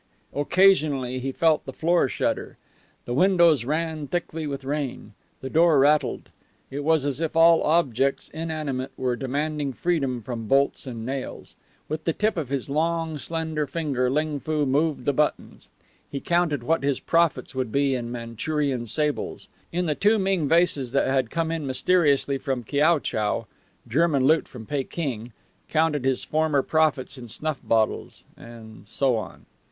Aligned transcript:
Occasionally 0.33 1.19
he 1.19 1.31
felt 1.31 1.63
the 1.65 1.71
floor 1.71 2.07
shudder. 2.07 2.57
The 3.05 3.13
windows 3.13 3.65
ran 3.65 4.07
thickly 4.07 4.47
with 4.47 4.65
rain. 4.65 5.13
The 5.41 5.49
door 5.51 5.77
rattled. 5.77 6.29
It 6.71 6.79
was 6.83 7.05
as 7.05 7.21
if 7.21 7.35
all 7.37 7.61
objects 7.61 8.27
inanimate 8.29 8.89
were 8.97 9.15
demanding 9.15 9.73
freedom 9.73 10.23
from 10.23 10.47
bolts 10.47 10.87
and 10.87 11.05
nails. 11.05 11.55
With 11.87 12.05
the 12.05 12.13
tip 12.13 12.35
of 12.35 12.49
his 12.49 12.67
long, 12.67 13.19
slender 13.19 13.67
finger 13.67 14.09
Ling 14.09 14.39
Foo 14.39 14.65
moved 14.65 15.05
the 15.05 15.13
buttons. 15.13 15.69
He 16.11 16.19
counted 16.19 16.63
what 16.63 16.81
his 16.81 16.99
profits 16.99 17.53
would 17.53 17.71
be 17.71 17.93
in 17.93 18.11
Manchurian 18.11 18.87
sables; 18.87 19.49
in 19.71 19.85
the 19.85 19.93
two 19.93 20.17
Ming 20.17 20.47
vases 20.47 20.93
that 20.93 21.05
had 21.09 21.29
come 21.29 21.51
in 21.51 21.67
mysteriously 21.67 22.39
from 22.39 22.63
Kiao 22.63 22.97
chau 22.97 23.45
German 23.87 24.25
loot 24.25 24.47
from 24.47 24.65
Peking; 24.65 25.31
counted 25.69 26.05
his 26.05 26.23
former 26.23 26.63
profits 26.63 27.19
in 27.19 27.27
snuff 27.27 27.59
bottles, 27.63 28.23
and 28.35 28.87
so 28.87 29.15
on. 29.15 29.45